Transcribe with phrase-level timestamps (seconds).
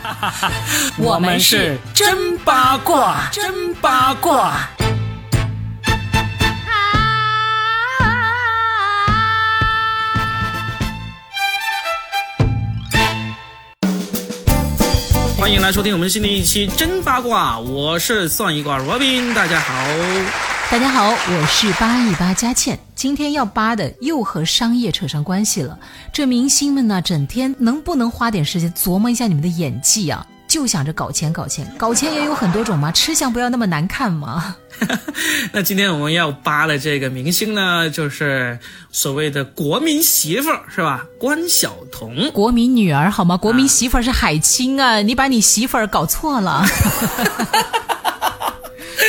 [0.98, 4.68] 我们是真八卦，真八卦。
[15.38, 19.74] 欢迎来收听我们新的一期真八卦，我是算一卦 Robin，大家好，
[20.70, 25.76] 大家好，我是八一八佳倩，今天要扒的又和商业扯上关系了。
[26.12, 30.24] 这明星们呢，整天能不能花点时间琢磨一下你们的演技啊？
[30.46, 34.54] 就想着搞钱搞钱，搞钱也有很多种嘛，吃相不要那么难看嘛。
[35.50, 38.56] 那今天我们要扒的这个明星呢，就是
[38.92, 41.04] 所谓的国民媳妇儿，是吧？
[41.18, 43.36] 关晓彤，国民女儿好吗？
[43.36, 46.64] 国民媳妇儿是海清啊，你把你媳妇儿搞错了。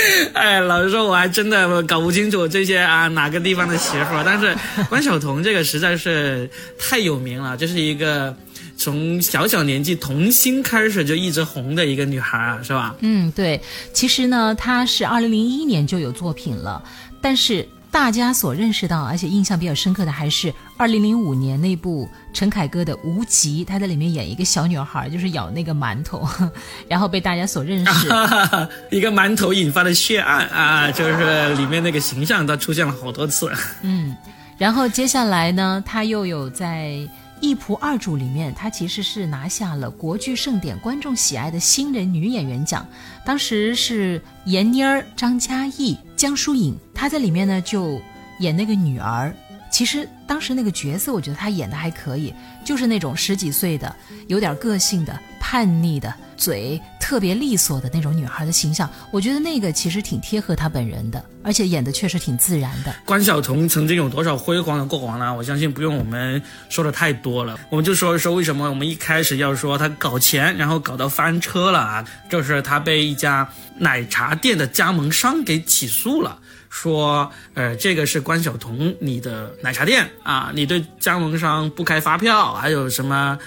[0.34, 4.56] 哎，老实说，我还真的搞不清楚这些啊哪个地方的媳妇，但是
[4.90, 8.36] 关晓彤这个实在是太有名了，这是一个。
[8.78, 12.96] 从小小年纪童星开始就一直红的一个女孩啊，是吧？
[13.02, 13.62] 嗯，对。
[13.94, 16.82] 其实呢，她是二零零一年就有作品了，
[17.22, 26.26] 但是大家所认识到而且印象比较深刻的还是二零零五年那部陈凯歌的《无极》，他在里面演一个小女孩，就是咬那个馒头，
[26.88, 28.08] 然后被大家所认识。
[28.90, 33.52] 一个馒头引发的血案啊，就是里面那个形象，她出现了好多次。
[33.84, 34.16] 嗯，
[34.58, 36.98] 然后接下来呢，他又有在。
[37.44, 42.86] 一仆二主里面，她其实是拿下了国剧盛典观众喜爱的新人女演员奖，
[43.26, 48.00] 当时是闫妮儿、张嘉译、江疏影，她在里面呢就
[48.38, 49.36] 演那个女儿。
[49.72, 52.32] 其实当时那个角色，我觉得她演的还可以，
[52.64, 53.96] 就是那种十几岁的、
[54.28, 56.14] 有点个性的、叛逆的。
[56.38, 62.92] 嘴特别利索的那种女孩的形象，我觉得那个其实挺贴合她本人的，而且演的确实挺自然的。
[63.06, 65.32] 关晓彤曾经有多少辉煌的过往呢？
[65.32, 72.04] 我相信不用我们说的太多了，我们就说一说为什么我们一开始要说她搞钱，然后搞到翻车了啊？
[72.28, 73.48] 就是她被一家
[73.78, 76.40] 奶茶店的加盟商给起诉了，
[76.72, 83.38] 说呃这个是关晓彤你的奶茶店啊，你对加盟商不开发票，还有什么？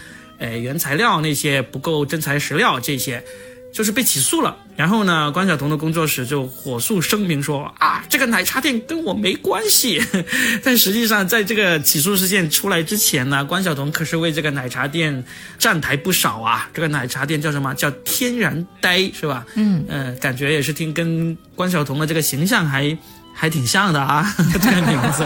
[0.45, 3.25] 哎，原材料那些不够真材实料，这些
[3.73, 4.57] 就是被起诉了。
[4.77, 10.03] 然后呢，关晓彤的工作室就火速声明说啊，这个奶茶店跟我没关系。
[10.63, 15.25] 但实际上，在这个起诉事件出来之前呢，关晓彤可是为这个奶茶店
[15.59, 16.69] 站台不少啊。
[16.75, 17.73] 这个奶茶店叫什么？
[17.75, 19.47] 叫天然呆，是吧？
[19.55, 22.99] 嗯嗯，感觉也是听跟关晓彤的这个形象还
[23.33, 25.25] 还挺像的啊， 这个名字。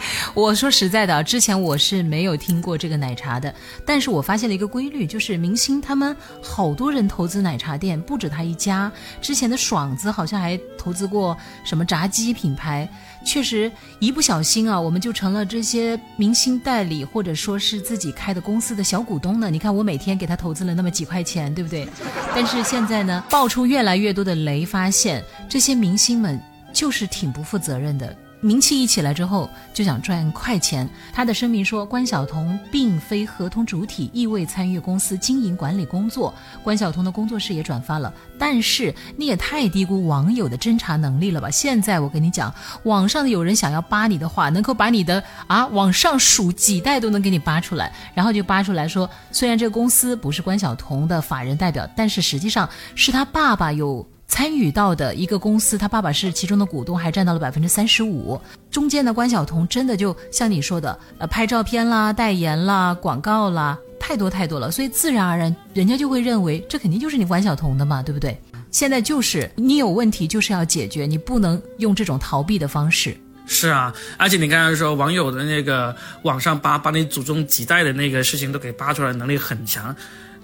[0.34, 8.90] 我说实在的，之前我是没有听过这个奶茶的，但是我发现了一个规律，就是明星他们好多人投资奶茶店，不止他一家。
[9.20, 12.88] 之前的爽子好像还投资过什么炸鸡品牌，
[13.24, 19.50] 确实一不小心啊，我们就成了这些明星代理或者说是自己开的公司的小股东呢。
[19.50, 21.86] 你看我每天给他投资了那么几块钱，对不对？
[22.34, 26.40] 但是现在呢，爆出越来越多的雷，发现这些明星们
[26.72, 28.16] 就是挺不负责任的。
[28.40, 30.88] 名气一起来之后，就想赚快钱。
[31.12, 36.32] 他的声明说，关晓彤并非合同主体，亦未参与公司经营管理工作。
[36.62, 41.50] 关晓彤的工作室也转发了，但是你也太低估网友的侦查能力了吧？
[41.50, 54.06] 现在我跟你讲，网上有人想要扒你的话，能够把你的啊往上数几代都能给你扒出来，然后就扒出来说，虽然这个公司不是关晓彤的法人代表，但是实际上是他爸爸有。
[54.30, 58.40] 参与到的一个公司，他爸爸是其中的股东，还占到了百分之三十五。
[58.70, 68.40] 中间的关晓彤真的就像你说的，呃，拍照片啦、代言啦、广告啦，太多太多了，所以自然而然人家就会认为这肯定就是你关晓彤的嘛，对不对？
[68.70, 73.16] 现在就是你有问题就是要解决，你不能用这种逃避的方式。
[73.46, 79.94] 是啊，而且你刚才说网友的那个网上扒把你祖宗几代的那个事情都给扒出来，能力很强。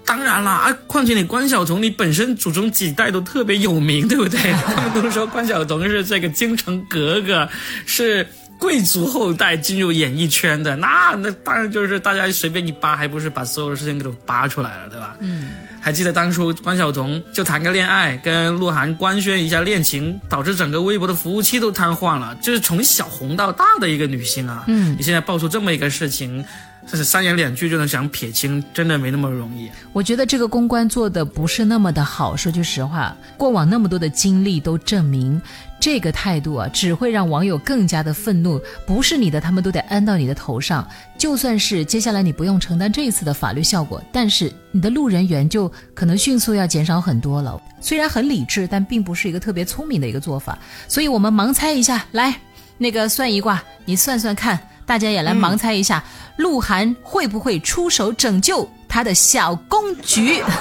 [0.07, 4.39] 当然了啊，况且你关晓彤，你本身祖宗几代都特别有名，对不对？
[4.53, 7.47] 他 们都说关晓彤是这个京城格格，
[7.85, 8.25] 是
[8.57, 15.13] 贵族后代进入演艺圈的，那那当然就是大家随便一扒，还不是把所有的事情给都扒出来了，对吧？
[15.19, 15.49] 嗯，
[15.81, 24.63] 还记得当初关晓彤就谈个恋爱，跟鹿晗官宣一下恋情，导致整个微博的服务器都瘫痪了，就是从小红到大的一个女星啊。
[24.67, 26.45] 嗯，你现在爆出这么一个事情。
[26.89, 29.69] 这是三言两句就能想撇清，真的没那么容易。
[29.91, 32.33] 我觉得这个公关做的不是那么的好。
[32.33, 35.41] 说句实话，过往那么多的经历都证明，
[35.81, 38.57] 这个态度啊，只会让网友更加的愤怒。
[38.85, 40.87] 不是你的，他们都得安到你的头上。
[41.17, 47.61] 就算是接下来你不用承担这一次的法律效果，但是你的路人缘就可能迅速要减少很多了。
[47.81, 50.57] 虽然很理智，但并不是一个特别聪明的一个做法。
[50.87, 52.39] 所以我们盲猜一下，来，
[52.77, 54.57] 那个算一卦，你算算看。
[54.87, 56.03] 大家也来盲猜一下，
[56.37, 60.41] 鹿晗会不会出手拯救他的小公举。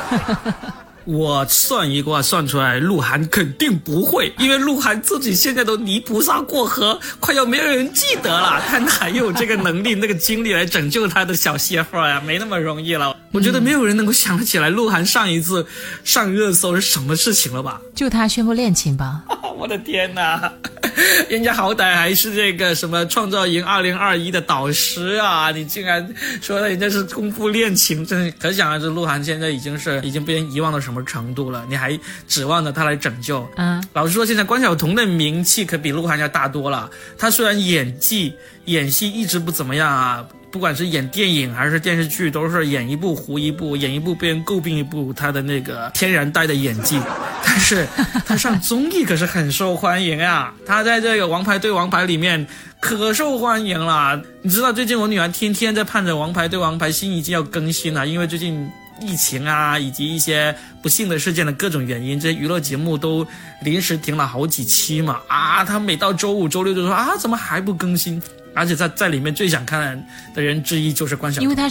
[1.06, 12.20] 我算一卦算出来，鹿晗肯定不会，因为鹿晗自己现在都泥菩萨过河，快要没有人记得了， 他哪有这个能力、那个精力来拯救他的小媳妇儿呀？
[12.26, 13.16] 没那么容易了。
[13.30, 15.64] 我觉得没有人能够想得起来，鹿晗上一次
[16.02, 17.80] 上热搜是什么事情了吧？
[17.94, 19.22] 就他宣布恋情吧。
[19.56, 20.52] 我的天哪！
[21.28, 26.06] 人家好歹还是这个什么创造营二零二一的导师啊，你竟然
[26.40, 31.66] 说人家是功夫恋情，真可想而知，鹿晗现在已经是已经被人遗忘到什么程度了？
[31.68, 33.46] 你还指望着他来拯救？
[33.56, 36.90] 嗯，老实说，现在关晓彤的名气可比鹿晗要大多了。
[37.18, 38.34] 他虽然演技
[38.64, 40.26] 演戏一直不怎么样啊。
[40.56, 45.12] 不管是演电影还是电视剧，都是演一部糊一部，演一部被人诟病一部。
[45.12, 46.98] 他的那个天然呆的演技，
[47.44, 47.86] 但是
[48.24, 50.54] 他上综艺可是很受欢迎啊！
[50.64, 52.46] 他在这个《王牌对王牌》里面
[52.80, 54.18] 可受欢迎了。
[54.40, 58.66] 你知道最近我女儿天天在盼着《王牌对王牌》新一季要更新了，因为最近
[59.02, 63.26] 疫情啊，以及一些不幸的事件的各种原因，这些娱乐节目都
[63.60, 65.20] 临时停了好几期嘛。
[65.28, 68.22] 啊，他每到周五、周六就说啊，怎么还不更新？
[68.56, 70.04] 而且在在里面最想看
[70.34, 71.68] 的人之一就是关晓彤，因为他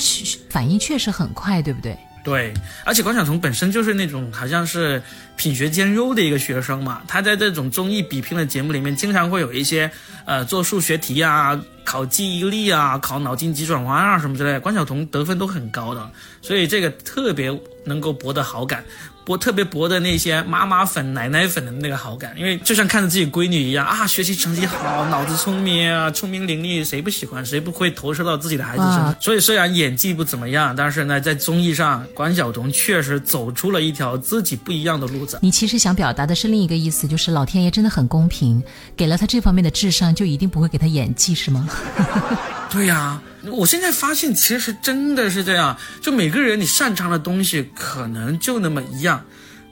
[0.49, 1.97] 反应确实很快，对不对？
[2.23, 2.51] 对，
[2.83, 4.99] 而且关晓彤本身就是那种好像是
[5.35, 9.91] 品学兼优的一个学生嘛，她在这种综艺比拼的节目里面，经常会有一些
[10.25, 16.09] 呃做数学题啊、考记忆力啊、考脑筋急转弯啊什么之类的，关晓彤得分都很高的，
[16.41, 18.83] 所以这个特别能够博得好感。
[19.25, 27.43] 博特别博的那些妈妈粉、奶奶粉的那个好感，因为就像看着自己闺女一样啊，学习成绩好，脑子聪明啊，聪明伶俐，谁不喜欢？
[27.43, 29.15] 谁不会投射到自己的孩子身上？
[29.19, 35.39] 所以虽然演技不怎么样，但是呢，在综艺上，关晓彤确实走出了一条自己不一样的路子。
[35.41, 38.61] 你其实想表达的是另一个意思，就是老天爷真的很公平，
[38.95, 41.67] 给了他这方面的智商，就一定不会给他演技，是吗？
[42.75, 43.21] 对呀。
[43.51, 49.23] 我现在发现，其实真的是这样，就每个人你擅长的东西可能就那么一样，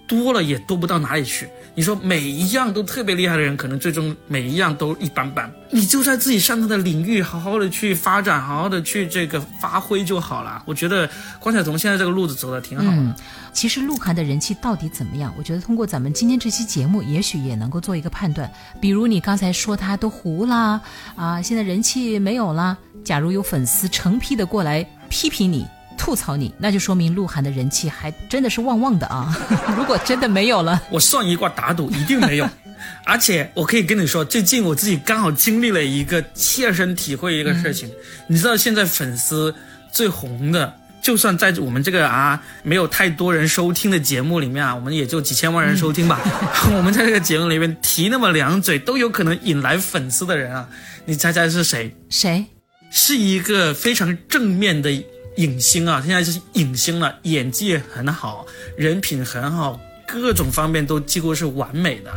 [0.08, 1.50] 多了也多不到哪里去。
[1.76, 5.52] 你说每一样都特别厉害的人，可能最终每一样都一般般。
[5.72, 10.62] 你就在自己擅长的领域好好的去发展，好好的去这个发挥就好了。
[10.68, 11.10] 我觉得
[11.40, 12.84] 关晓彤现在这个路子走的挺好。
[12.86, 13.12] 嗯，
[13.54, 15.34] 其实鹿晗的人气到底怎么样？
[15.36, 18.52] 我觉得通过咱们今天这期节目，也许也能够做一个判断。
[18.80, 20.80] 比如你刚才说他都糊了
[21.16, 22.78] 啊，现在人气没有了。
[23.04, 25.66] 假如有粉丝成批的过来批评你。
[26.04, 29.34] 吐槽你，那就说明鹿晗的人气还真的是旺旺的啊！
[29.78, 32.50] 如果真的没有了，我算一卦打赌，一定没有。
[33.06, 37.90] 而且我可以跟你说，最近我自己刚好经历了一个切身体会一个事情。
[38.28, 39.56] 你知道现在粉丝
[39.94, 46.20] 最红的，就算在我们这个啊没有太多人收听的节目里面啊，我们也就几千万人收听吧。
[46.76, 50.68] 我们在这个节目里面提那么两嘴，都有可能引来粉丝的人啊，
[51.06, 51.96] 你猜猜是谁？
[52.10, 52.44] 谁？
[52.92, 54.92] 是一个非常正面的。
[55.38, 58.46] 影星啊，现在就是影星了，演技很好，
[58.78, 62.12] 人品很好，各种方面都几乎是完美的，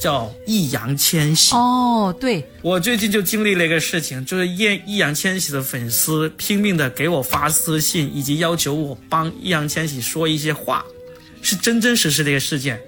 [0.00, 1.54] 叫易烊千玺。
[1.54, 10.84] 哦，对，我最近就经历了一个事情，就是易易烊千玺的粉丝拼命的给我发私信，以及要求我帮易烊千玺说一些话，
[11.42, 12.80] 是真真实实的一个事件。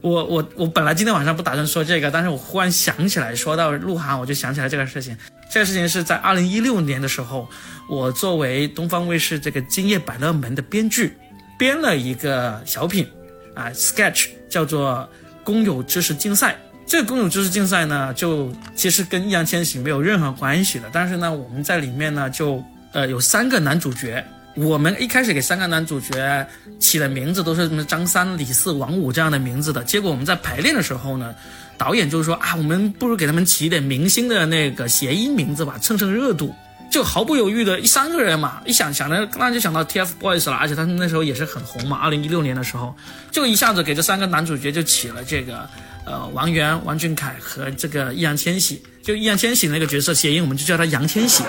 [0.00, 5.16] 我我我本来今天晚上不打算说这个，但是我忽然想起来，说到鹿晗，我就想起来这个事情。
[5.54, 7.48] 这个事情是在二零一六年的时候，
[7.88, 11.16] 我作为东方卫视这个《今夜百乐门》的编剧，
[11.56, 13.06] 编了一个小品，
[13.54, 15.08] 啊，sketch 叫做
[15.44, 16.54] 《工友知识竞赛》。
[16.88, 20.90] 这个工友知识竞赛呢，就其实跟易烊千玺没有任何关系的。
[20.92, 22.60] 但是呢，我们在里面呢，就
[22.92, 24.24] 呃有三个男主角。
[24.56, 26.44] 我们一开始给三个男主角
[26.80, 29.84] 起的名字都是什么张三、李四、王五这样的名字的。
[29.84, 31.32] 结果我们在排练的时候呢。
[31.76, 36.54] 导演就是说啊，我们不如给他们起一点明星的那个谐音名字吧，蹭蹭热度。
[36.90, 41.96] 就毫不犹豫的一三个人嘛，一想想着，那就想到 TFBOYS 了，而且他们那时候也是很红嘛。
[41.96, 42.94] 二零一六年的时候，
[43.32, 45.68] 就一下子给这三个男主角就起了这个，
[46.04, 48.82] 呃，王源、王俊凯和这个易烊千玺。
[49.02, 51.44] 就易烊千玺那个角色谐音，我们就叫他杨千玺。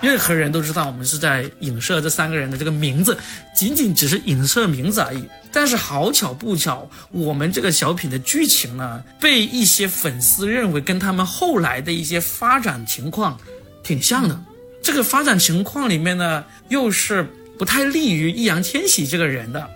[0.00, 3.16] 任何人都知道，我们是在影射这三个人的这个名字，
[3.56, 5.24] 仅仅只是影射名字而已。
[5.50, 13.38] 但是好巧不巧，我们这个小品的剧情呢，被一些粉丝认为跟他们后来的一些发展情况
[13.82, 14.38] 挺像的。
[14.82, 17.26] 这个发展情况里面呢，又是
[17.58, 19.66] 不太利于易烊千玺这个人的。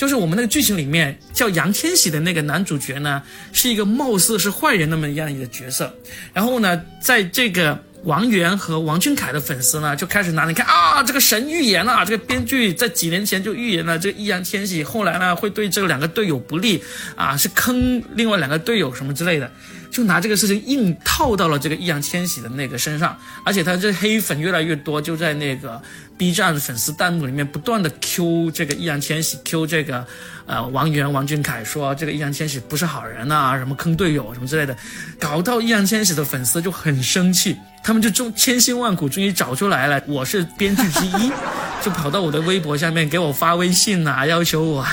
[0.00, 5.94] 就是我们那个剧情里面叫杨千玺的那个男主角呢，是一个貌似是坏人那么样一个角色。
[6.32, 7.78] 然后呢，在这个。
[8.04, 16.82] 王源和王俊凯的粉丝呢，就开始拿你看啊，这个神预言了，这个编剧在几年前就预言了，这个易烊千玺后来呢会对这两个队友不利
[17.14, 19.52] 啊，是坑另外两个队友什么之类的，
[19.90, 25.80] 就拿这个事情硬套到了这个易烊千玺的那个身上，而且他这黑粉越来越多，就在那个
[26.16, 30.06] B 站粉丝弹幕里面不断的 Q 这个易烊千玺，Q 这个
[30.46, 34.76] 呃王源、王俊凯，说这个易烊千玺不是好人呐，什么坑队友什么之类的，
[35.18, 41.32] 搞到易烊千玺的粉丝就很生气，他们就终千辛万苦终于找出来了，我是编剧之一，
[41.82, 44.86] 就跑到我的微博下面给我发微信呐，要求我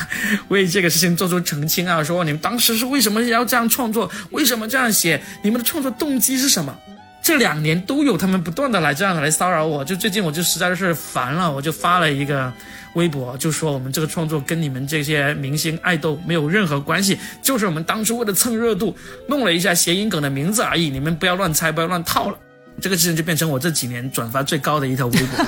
[0.48, 6.75] 为这个事情做出澄清啊，说你们当时是为什么要这样创作，为什么这样写，你们的创作动机是什么？
[7.22, 12.51] 这两年都有他们不断的来这样来骚扰我，就最近我就实在是烦了，我就发了一个
[12.94, 18.96] 微博，就说我们这个创作跟你们这些明星爱豆没有任何关系，就是我们当初为了蹭热度
[19.27, 22.38] 弄了一下谐音梗的名字而已，你们不要乱猜，不要乱套了。
[22.80, 25.46] 这个事情就变成我这几年转发最高的一条微博，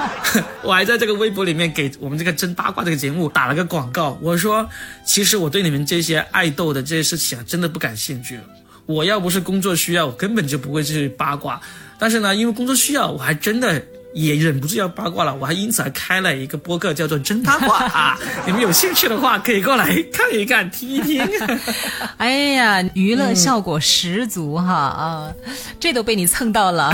[0.62, 4.68] 我还在这个微博里面给我们这个真八卦这个节目打了个广告，我说
[5.04, 8.38] 其实我对你们这些爱豆的这些事情啊，真的不感兴趣。
[8.86, 11.60] 我要不是工作需要，我根本就不会去八卦。
[11.98, 13.82] 但是呢，因为工作需要，我还真的。
[14.12, 18.18] 也忍不住要八卦了，我还因此还开了一个播客，叫做“真八卦”啊！
[18.46, 21.26] 你们有兴趣的话，可以过来看一看、听一听。
[22.18, 25.32] 哎呀，娱乐效果十足哈啊！
[25.78, 26.92] 这都被你蹭到了。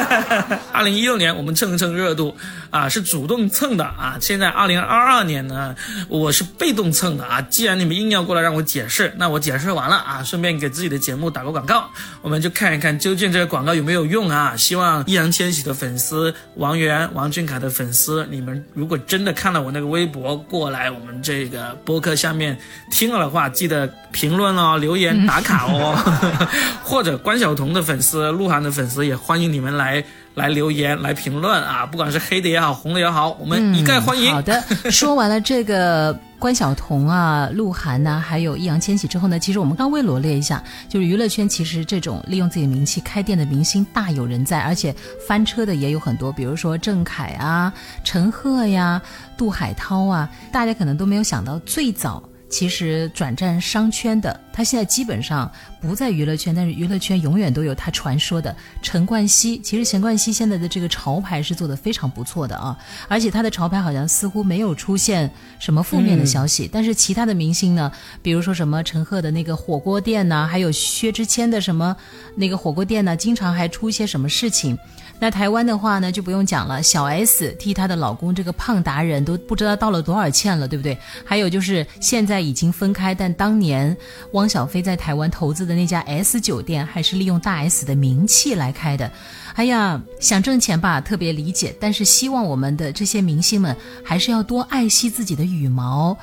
[0.72, 2.36] 二零一六年我们蹭蹭热度
[2.72, 4.16] 啊，是主动蹭的啊。
[4.18, 5.76] 现在二零二二年呢，
[6.08, 7.40] 我是被动蹭的啊。
[7.42, 11.90] 既然你们硬要过来让我解释，那我解释完了啊，顺便给自己的节目打个广告，
[12.22, 14.56] 我们就看一看究竟这个广告有没有用啊。
[14.56, 16.34] 希望易烊千玺的粉丝。
[16.56, 22.58] 王源、王俊凯的粉丝，你们如果真的看了我那个微博过来，我们这个播客下面
[22.90, 25.94] 听了的话，记得评论哦，留言打卡哦，
[26.82, 30.02] 或者关晓彤的粉丝、鹿晗的粉丝也欢迎你们来。
[30.34, 34.32] 来留言来评论啊，不管是黑的也好，红的也好，我们一概欢迎。
[34.32, 44.94] 好的， 说完了这个关晓彤啊、鹿晗呐，还有易烊千玺之后呢，其实我们稍微罗列一下，就是娱乐圈其实这种利用自己的名气开店的明星大有人在，而且
[45.28, 47.72] 翻车的也有很多，比如说郑恺啊、
[48.02, 49.00] 陈赫呀、
[49.36, 52.22] 杜海涛啊，大家可能都没有想到最早。
[52.52, 59.58] 其实转战商圈的，他现在基本上不在娱乐圈，但是娱乐圈永远都有他传说的陈冠希。
[59.60, 62.78] 其实陈冠希现在的这个潮牌是做的非常不错的啊，
[63.08, 65.28] 而且他的潮牌好像似乎没有出现
[65.58, 66.68] 什么负面的消息。
[66.70, 67.90] 但是其他的明星呢，
[68.20, 71.96] 比如说什么陈赫的那个火锅店呐，还有薛之谦的什么
[72.36, 74.78] 那个火锅店呢，经常还出一些什么事情。
[75.22, 80.98] 那台湾的话呢，就不用讲了，小 S 替她的老公这个胖达人都不知道道了多少歉了，对不对？
[81.24, 83.96] 还有就是现在已经分开，但当年
[84.32, 89.08] 汪小菲在台湾投资的那家 S 酒店，还是利用大 S 的名气来开的。
[89.54, 96.18] 哎呀，想挣钱吧，特别理解，但是希望我们的这些明星们还是要多爱惜自己的羽毛，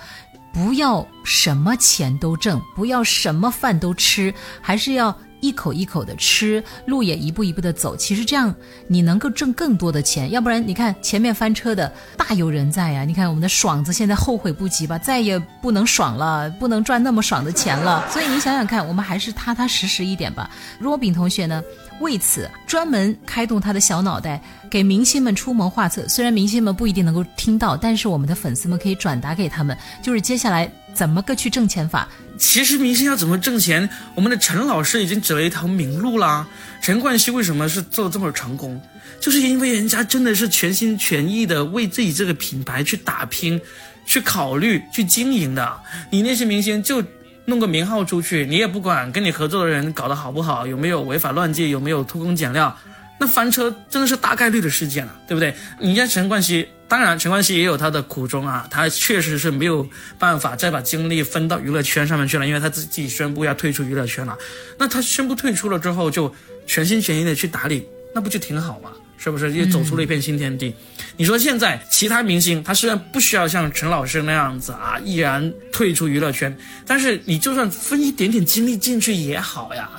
[0.51, 5.17] 不要什么钱都挣，不要什么饭都吃，还是要。
[5.41, 7.95] 一口一口的吃，路也一步一步的走。
[7.95, 8.53] 其实这样
[8.87, 13.05] 你能够挣更多的钱，要不然你看前面翻车的大有人在呀。
[13.05, 18.07] 你看我们的爽子现在后悔不及吧，再也不能爽了，不能赚那么爽的钱了。
[18.11, 20.49] 所以你想想看，我们还是踏踏实实一点吧。
[20.79, 21.63] 若饼同学呢，
[21.99, 26.07] 为此专门开动他的小脑袋，给明星们出谋划策。
[26.07, 32.07] 虽然明星们不一定能够听到，但是我们的粉丝们可以转达给他们，就是接下来怎么个去挣钱法。
[32.37, 36.47] 其实明星要怎么挣钱，我们的陈老师已经指了一条明路啦。
[36.81, 38.81] 陈冠希为什么是做的这么成功，
[39.19, 43.59] 就是因为人家真的是全心全意的为自己这个品牌去打拼、
[44.05, 45.79] 去考虑、去经营的。
[46.09, 47.03] 你那些明星就
[47.43, 52.77] 弄个名号出去，你也不管跟你合作的人搞得好不好，有没有违法乱纪，有没有偷工减料，
[53.19, 55.53] 那翻车真的是大概率的事件了，对不对？
[55.81, 56.69] 你家陈冠希。
[56.89, 64.35] 当然，陈冠希也有他的苦衷啊，他确实是没有办法再把精力分到娱乐圈上面去了，因为他自己宣布要退出娱乐圈了。
[64.77, 66.33] 那他宣布退出了之后，就
[66.65, 68.89] 全心全意的去打理，那不就挺好吗？
[69.21, 69.51] 是不是？
[69.51, 70.73] 又走出了一片新天地。
[71.17, 79.89] 你说现在其他明星，他虽然不需要像陈老师那样子啊，毅然退出娱乐圈，但是你就算分一点点精力进去也好呀。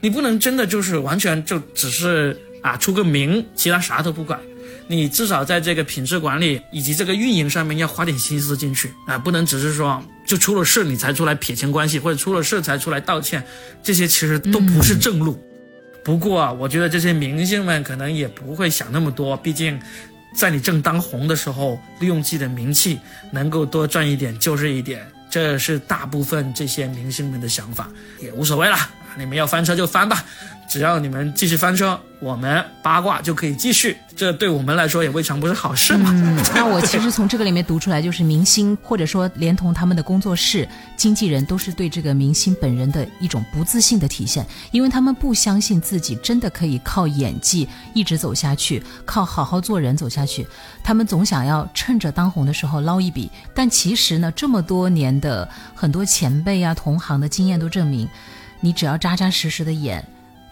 [0.00, 4.38] 你不能真的就是完全就只是啊出个名，其他啥都不管。
[4.90, 13.44] 你至少在这个品质管理以及这个运营上面要花点心思进去啊，不能只是说就出了事你才出来撇清关系，或者出了事才出来道歉，
[13.82, 15.38] 这些其实都不是正路。
[16.02, 19.78] 不过啊，我觉得这些明星们可能也不会想那么多，毕竟
[20.34, 22.98] 在你正当红的时候，利用自己的名气
[23.30, 27.90] 能够多赚一点就是一点，这是大部分这些明星们的想法，
[28.20, 28.76] 也无所谓了。
[29.18, 30.24] 你们要翻车就翻吧。
[30.68, 33.96] 只要你们继续翻车，我们八卦就可以继续。
[34.14, 36.10] 这对我们来说也未尝不是好事嘛。
[36.12, 50.46] 嗯，那我其实从这个里面读出来，就是明星或者说连同他们的工作室、经纪人，都是对这个明星本人的一种不自信的体现，因为他们不相信自己真的可以靠演技一直走下去，靠好好做人走下去。
[50.82, 58.08] 他们总想要趁着当红的时候捞一笔，但其实呢，这么多年的很多前辈啊、同行的经验都证明，
[58.60, 60.04] 你只要扎扎实实的演，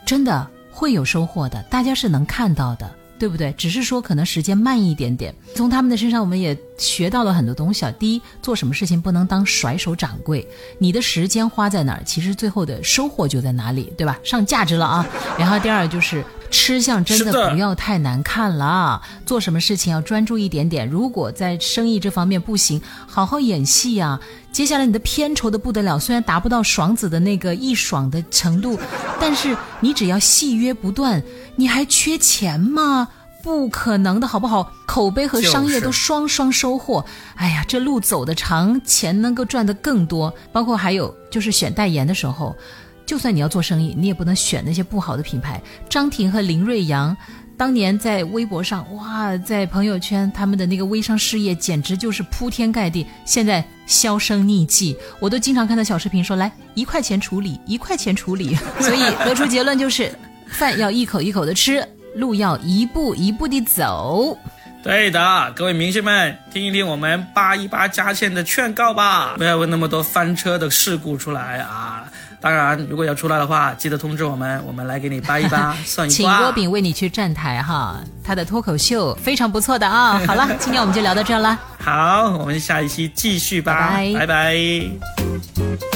[0.07, 2.91] 真的会有收获的，大家是能看到的。
[3.19, 3.51] 对不对？
[3.53, 5.35] 只是说可能时间慢一点点。
[5.55, 7.92] 从他们的身上，我们也学到了很多东西啊。
[7.99, 10.47] 第一，做什么事情不能当甩手掌柜，
[10.78, 14.18] 你的时间花在哪儿，其实最后的收获就在哪里，对吧？
[14.23, 15.06] 上价值了啊。
[15.38, 20.88] 然后第二就是吃相真的不要太难看了，做什么事情要专注一点点。
[20.88, 24.21] 如果在生意这方面不行，好好演戏啊。
[24.52, 28.78] 接下来你的片酬的不得了，虽然达不到爽子的那个一爽的程度，
[29.21, 31.23] 但是你只要戏约不断。
[31.59, 33.09] 你还缺钱吗？
[33.47, 34.73] 不可能的，好不好？
[34.87, 37.07] 口碑和商业都双双收获。
[37.37, 40.35] 哎呀，这路走得长，钱能够赚得更多。
[40.50, 42.57] 包括还有就是选代言的时候，
[43.07, 45.62] 就算你要做生意，你也不能选那些不好的品牌。
[45.88, 47.17] 张庭和林瑞阳
[47.57, 53.07] 当年在微博上，哇，在朋友圈他们的那个微商事业简直就是铺天盖地。
[53.25, 58.57] 现在销声匿迹，我都经常看到小视频说来一块钱处理，一块钱处理。
[58.81, 60.12] 所以得出结论就是。
[60.49, 61.85] 饭要一口一口的吃，
[62.16, 64.37] 路要一步一步的走。
[64.82, 72.04] 对的，各位明星们，听一听我们八一八加线的劝告吧，不要问那么多翻车的事故出来啊！
[72.40, 80.20] 当然，如果要出来的话，记得通知我们，我们来给你扒一扒， 算一请郭炳为你去站台哈，他的脱口秀非常不错的啊。
[80.28, 81.58] 好了，今天我们就聊到这了。
[81.80, 85.96] 好，我们下一期继续吧，拜拜。